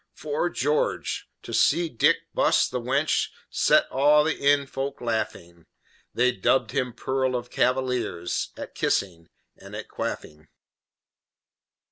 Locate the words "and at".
9.55-9.87